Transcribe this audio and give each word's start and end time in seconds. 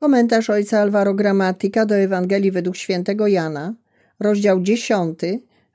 Komentarz 0.00 0.50
ojca 0.50 0.80
Alvaro 0.80 1.14
Gramatyka 1.14 1.86
do 1.86 1.94
Ewangelii 1.94 2.50
według 2.50 2.76
świętego 2.76 3.26
Jana, 3.26 3.74
rozdział 4.20 4.60
10, 4.60 5.18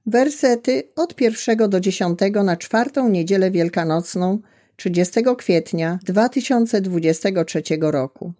wersety 0.05 0.83
od 0.95 1.15
pierwszego 1.15 1.67
do 1.67 1.79
dziesiątego 1.79 2.43
na 2.43 2.57
czwartą 2.57 3.09
niedzielę 3.09 3.51
wielkanocną 3.51 4.39
30 4.75 5.21
kwietnia 5.37 5.99
2023 6.03 7.61
roku. 7.81 8.33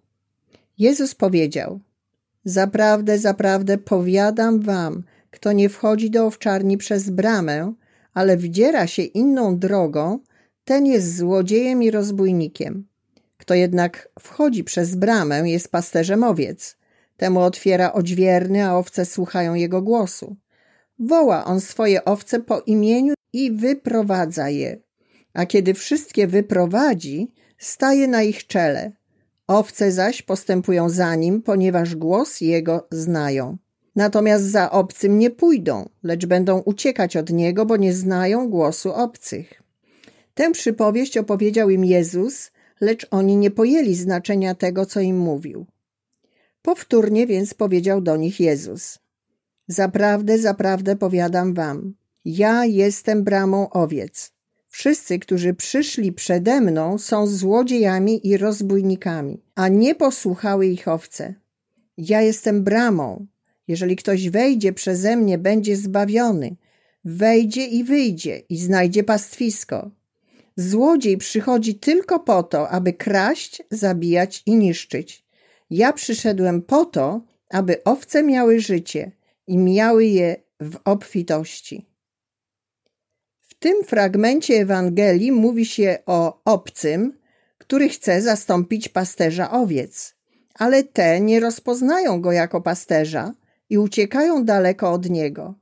Jezus 0.78 1.14
powiedział: 1.14 1.80
Zaprawdę, 2.44 3.18
zaprawdę 3.18 3.78
powiadam 3.78 4.60
wam, 4.60 5.02
kto 5.30 5.52
nie 5.52 5.68
wchodzi 5.68 6.10
do 6.10 6.26
owczarni 6.26 6.78
przez 6.78 7.10
bramę, 7.10 7.72
ale 8.14 8.36
wdziera 8.36 8.86
się 8.86 9.02
inną 9.02 9.58
drogą, 9.58 10.18
ten 10.64 10.86
jest 10.86 11.16
złodziejem 11.16 11.82
i 11.82 11.90
rozbójnikiem. 11.90 12.86
Kto 13.36 13.54
jednak 13.54 14.08
wchodzi 14.20 14.64
przez 14.64 14.94
bramę, 14.94 15.50
jest 15.50 15.70
pasterzem 15.70 16.24
owiec. 16.24 16.76
Temu 17.16 17.40
otwiera 17.40 17.92
odźwierny, 17.92 18.66
a 18.66 18.74
owce 18.74 19.04
słuchają 19.04 19.54
jego 19.54 19.82
głosu. 19.82 20.36
Woła 20.98 21.44
on 21.44 21.60
swoje 21.60 22.04
owce 22.04 22.40
po 22.40 22.60
imieniu 22.60 23.14
i 23.32 23.52
wyprowadza 23.52 24.48
je. 24.48 24.80
A 25.34 25.46
kiedy 25.46 25.74
wszystkie 25.74 26.26
wyprowadzi, 26.26 27.32
staje 27.58 28.08
na 28.08 28.22
ich 28.22 28.46
czele. 28.46 28.92
Owce 29.46 29.92
zaś 29.92 30.22
postępują 30.22 30.88
za 30.88 31.14
nim, 31.14 31.42
ponieważ 31.42 31.96
głos 31.96 32.40
jego 32.40 32.86
znają. 32.90 33.56
Natomiast 33.96 34.44
za 34.44 34.70
obcym 34.70 35.18
nie 35.18 35.30
pójdą, 35.30 35.88
lecz 36.02 36.26
będą 36.26 36.58
uciekać 36.58 37.16
od 37.16 37.30
niego, 37.30 37.66
bo 37.66 37.76
nie 37.76 37.92
znają 37.92 38.50
głosu 38.50 38.92
obcych. 38.92 39.62
Tę 40.34 40.50
przypowieść 40.52 41.18
opowiedział 41.18 41.70
im 41.70 41.84
Jezus, 41.84 42.50
lecz 42.80 43.06
oni 43.10 43.36
nie 43.36 43.50
pojęli 43.50 43.94
znaczenia 43.94 44.54
tego, 44.54 44.86
co 44.86 45.00
im 45.00 45.18
mówił. 45.18 45.66
Powtórnie 46.62 47.26
więc 47.26 47.54
powiedział 47.54 48.00
do 48.00 48.16
nich 48.16 48.40
Jezus: 48.40 48.98
Zaprawdę, 49.68 50.38
zaprawdę 50.38 50.96
powiadam 50.96 51.54
wam, 51.54 51.94
ja 52.24 52.64
jestem 52.64 53.24
bramą 53.24 53.70
owiec. 53.70 54.32
Wszyscy, 54.68 55.18
którzy 55.18 55.54
przyszli 55.54 56.12
przede 56.12 56.60
mną, 56.60 56.98
są 56.98 57.26
złodziejami 57.26 58.26
i 58.26 58.36
rozbójnikami, 58.36 59.42
a 59.54 59.68
nie 59.68 59.94
posłuchały 59.94 60.66
ich 60.66 60.88
owce. 60.88 61.34
Ja 61.98 62.22
jestem 62.22 62.64
bramą. 62.64 63.26
Jeżeli 63.68 63.96
ktoś 63.96 64.30
wejdzie 64.30 64.72
przeze 64.72 65.16
mnie, 65.16 65.38
będzie 65.38 65.76
zbawiony. 65.76 66.56
Wejdzie 67.04 67.66
i 67.66 67.84
wyjdzie 67.84 68.42
i 68.48 68.58
znajdzie 68.58 69.04
pastwisko. 69.04 69.90
Złodziej 70.56 71.16
przychodzi 71.16 71.74
tylko 71.74 72.20
po 72.20 72.42
to, 72.42 72.68
aby 72.68 72.92
kraść, 72.92 73.62
zabijać 73.70 74.42
i 74.46 74.54
niszczyć. 74.54 75.24
Ja 75.70 75.92
przyszedłem 75.92 76.62
po 76.62 76.84
to, 76.84 77.20
aby 77.50 77.84
owce 77.84 78.22
miały 78.22 78.60
życie 78.60 79.10
i 79.46 79.58
miały 79.58 80.04
je 80.04 80.36
w 80.60 80.78
obfitości. 80.84 81.86
W 83.42 83.54
tym 83.54 83.84
fragmencie 83.84 84.54
Ewangelii 84.54 85.32
mówi 85.32 85.66
się 85.66 85.98
o 86.06 86.40
obcym, 86.44 87.18
który 87.58 87.88
chce 87.88 88.22
zastąpić 88.22 88.88
pasterza 88.88 89.50
owiec, 89.50 90.14
ale 90.54 90.84
te 90.84 91.20
nie 91.20 91.40
rozpoznają 91.40 92.20
go 92.20 92.32
jako 92.32 92.60
pasterza 92.60 93.34
i 93.70 93.78
uciekają 93.78 94.44
daleko 94.44 94.92
od 94.92 95.10
niego. 95.10 95.54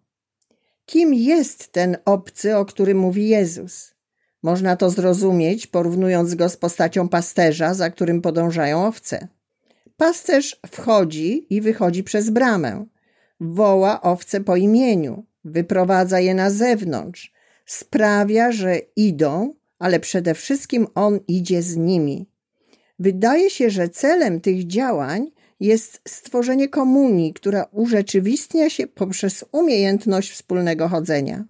Kim 0.86 1.14
jest 1.14 1.72
ten 1.72 1.96
obcy, 2.04 2.56
o 2.56 2.64
którym 2.64 2.98
mówi 2.98 3.28
Jezus? 3.28 3.93
Można 4.44 4.76
to 4.76 4.90
zrozumieć, 4.90 5.66
porównując 5.66 6.34
go 6.34 6.48
z 6.48 6.56
postacią 6.56 7.08
pasterza, 7.08 7.74
za 7.74 7.90
którym 7.90 8.22
podążają 8.22 8.86
owce. 8.86 9.28
Pasterz 9.96 10.60
wchodzi 10.66 11.46
i 11.54 11.60
wychodzi 11.60 12.04
przez 12.04 12.30
bramę. 12.30 12.86
Woła 13.40 14.02
owce 14.02 14.40
po 14.40 14.56
imieniu, 14.56 15.24
wyprowadza 15.44 16.20
je 16.20 16.34
na 16.34 16.50
zewnątrz, 16.50 17.32
sprawia, 17.66 18.52
że 18.52 18.78
idą, 18.96 19.54
ale 19.78 20.00
przede 20.00 20.34
wszystkim 20.34 20.86
on 20.94 21.20
idzie 21.28 21.62
z 21.62 21.76
nimi. 21.76 22.26
Wydaje 22.98 23.50
się, 23.50 23.70
że 23.70 23.88
celem 23.88 24.40
tych 24.40 24.66
działań 24.66 25.30
jest 25.60 26.00
stworzenie 26.08 26.68
komunii, 26.68 27.32
która 27.32 27.66
urzeczywistnia 27.72 28.70
się 28.70 28.86
poprzez 28.86 29.44
umiejętność 29.52 30.30
wspólnego 30.30 30.88
chodzenia. 30.88 31.44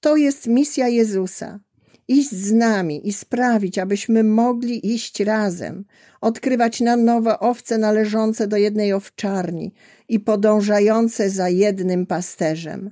To 0.00 0.16
jest 0.16 0.46
misja 0.46 0.88
Jezusa 0.88 1.60
iść 2.10 2.30
z 2.30 2.52
nami 2.52 3.08
i 3.08 3.12
sprawić, 3.12 3.78
abyśmy 3.78 4.24
mogli 4.24 4.94
iść 4.94 5.20
razem, 5.20 5.84
odkrywać 6.20 6.80
na 6.80 6.96
nowe 6.96 7.38
owce 7.38 7.78
należące 7.78 8.46
do 8.46 8.56
jednej 8.56 8.92
owczarni 8.92 9.72
i 10.08 10.20
podążające 10.20 11.30
za 11.30 11.48
jednym 11.48 12.06
pasterzem. 12.06 12.90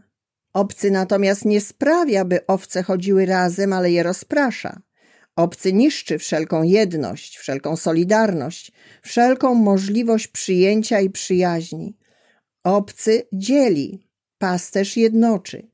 Obcy 0.52 0.90
natomiast 0.90 1.44
nie 1.44 1.60
sprawia, 1.60 2.24
by 2.24 2.46
owce 2.46 2.82
chodziły 2.82 3.26
razem, 3.26 3.72
ale 3.72 3.90
je 3.90 4.02
rozprasza. 4.02 4.80
Obcy 5.36 5.72
niszczy 5.72 6.18
wszelką 6.18 6.62
jedność, 6.62 7.38
wszelką 7.38 7.76
solidarność, 7.76 8.72
wszelką 9.02 9.54
możliwość 9.54 10.28
przyjęcia 10.28 11.00
i 11.00 11.10
przyjaźni. 11.10 11.96
Obcy 12.64 13.22
dzieli, 13.32 14.08
pasterz 14.38 14.96
jednoczy. 14.96 15.68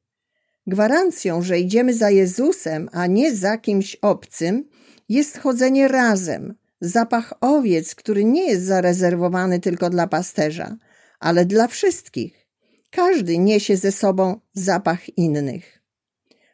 Gwarancją, 0.67 1.43
że 1.43 1.59
idziemy 1.59 1.95
za 1.95 2.11
Jezusem, 2.11 2.89
a 2.93 3.07
nie 3.07 3.35
za 3.35 3.59
kimś 3.59 3.97
obcym, 3.97 4.65
jest 5.09 5.39
chodzenie 5.39 5.89
razem, 5.89 6.55
zapach 6.81 7.35
owiec, 7.41 7.95
który 7.95 8.25
nie 8.25 8.51
jest 8.51 8.65
zarezerwowany 8.65 9.61
tylko 9.61 9.91
dla 9.91 10.07
pasterza, 10.07 10.77
ale 11.21 11.45
dla 11.45 11.69
wszystkich. 11.69 12.47
Każdy 12.91 13.39
niesie 13.39 13.77
ze 13.77 13.93
sobą 13.93 14.41
zapach 14.53 15.19
innych. 15.19 15.83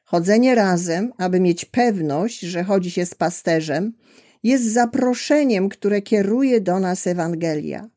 Chodzenie 0.04 0.54
razem, 0.54 1.12
aby 1.18 1.40
mieć 1.40 1.64
pewność, 1.64 2.40
że 2.40 2.64
chodzi 2.64 2.90
się 2.90 3.06
z 3.06 3.14
pasterzem, 3.14 3.92
jest 4.42 4.64
zaproszeniem, 4.64 5.68
które 5.68 6.02
kieruje 6.02 6.60
do 6.60 6.80
nas 6.80 7.06
Ewangelia. 7.06 7.88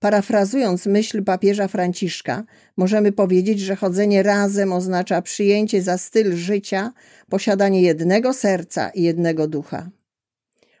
Parafrazując 0.00 0.86
myśl 0.86 1.24
papieża 1.24 1.68
Franciszka, 1.68 2.44
możemy 2.76 3.12
powiedzieć, 3.12 3.60
że 3.60 3.76
chodzenie 3.76 4.22
razem 4.22 4.72
oznacza 4.72 5.22
przyjęcie 5.22 5.82
za 5.82 5.98
styl 5.98 6.36
życia, 6.36 6.92
posiadanie 7.28 7.82
jednego 7.82 8.32
serca 8.32 8.90
i 8.90 9.02
jednego 9.02 9.48
ducha. 9.48 9.90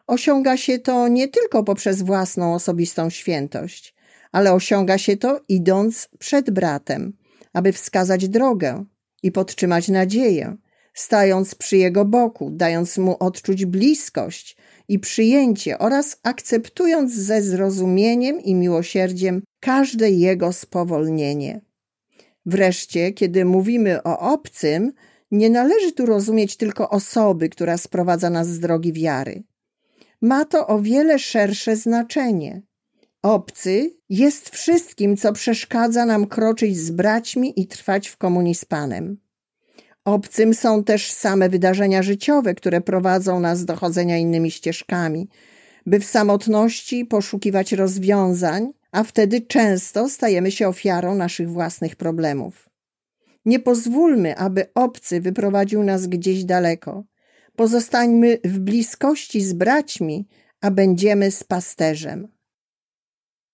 Osiąga 0.06 0.56
się 0.56 0.78
to 0.78 1.08
nie 1.08 1.28
tylko 1.28 1.64
poprzez 1.64 2.02
własną 2.02 2.54
osobistą 2.54 3.10
świętość, 3.10 3.94
ale 4.32 4.52
osiąga 4.52 4.98
się 4.98 5.16
to 5.16 5.40
idąc 5.48 6.08
przed 6.18 6.50
bratem, 6.50 7.12
aby 7.52 7.72
wskazać 7.72 8.28
drogę 8.28 8.84
i 9.22 9.32
podtrzymać 9.32 9.88
nadzieję, 9.88 10.56
stając 10.94 11.54
przy 11.54 11.76
jego 11.76 12.04
boku, 12.04 12.50
dając 12.50 12.98
mu 12.98 13.16
odczuć 13.20 13.64
bliskość 13.64 14.56
i 14.88 14.98
przyjęcie 14.98 15.78
oraz 15.78 16.16
akceptując 16.22 17.14
ze 17.14 17.42
zrozumieniem 17.42 18.40
i 18.40 18.54
miłosierdziem 18.54 19.42
każde 19.60 20.10
jego 20.10 20.52
spowolnienie. 20.52 21.60
Wreszcie, 22.46 23.12
kiedy 23.12 23.44
mówimy 23.44 24.02
o 24.02 24.18
obcym, 24.18 24.92
nie 25.30 25.50
należy 25.50 25.92
tu 25.92 26.06
rozumieć 26.06 26.56
tylko 26.56 26.90
osoby, 26.90 27.48
która 27.48 27.78
sprowadza 27.78 28.30
nas 28.30 28.48
z 28.48 28.60
drogi 28.60 28.92
wiary. 28.92 29.42
Ma 30.20 30.44
to 30.44 30.66
o 30.66 30.80
wiele 30.80 31.18
szersze 31.18 31.76
znaczenie. 31.76 32.62
Obcy 33.22 33.96
jest 34.08 34.50
wszystkim, 34.50 35.16
co 35.16 35.32
przeszkadza 35.32 36.06
nam 36.06 36.26
kroczyć 36.26 36.76
z 36.76 36.90
braćmi 36.90 37.60
i 37.60 37.66
trwać 37.66 38.08
w 38.08 38.16
komunii 38.16 38.54
z 38.54 38.64
Panem. 38.64 39.16
Obcym 40.10 40.54
są 40.54 40.84
też 40.84 41.12
same 41.12 41.48
wydarzenia 41.48 42.02
życiowe, 42.02 42.54
które 42.54 42.80
prowadzą 42.80 43.40
nas 43.40 43.64
do 43.64 43.76
chodzenia 43.76 44.18
innymi 44.18 44.50
ścieżkami, 44.50 45.28
by 45.86 46.00
w 46.00 46.04
samotności 46.04 47.04
poszukiwać 47.04 47.72
rozwiązań, 47.72 48.72
a 48.92 49.04
wtedy 49.04 49.40
często 49.40 50.08
stajemy 50.08 50.50
się 50.50 50.68
ofiarą 50.68 51.14
naszych 51.14 51.50
własnych 51.50 51.96
problemów. 51.96 52.68
Nie 53.44 53.60
pozwólmy, 53.60 54.36
aby 54.36 54.66
obcy 54.74 55.20
wyprowadził 55.20 55.82
nas 55.82 56.06
gdzieś 56.06 56.44
daleko. 56.44 57.04
Pozostańmy 57.56 58.38
w 58.44 58.58
bliskości 58.58 59.40
z 59.40 59.52
braćmi, 59.52 60.28
a 60.60 60.70
będziemy 60.70 61.30
z 61.30 61.44
pasterzem. 61.44 62.28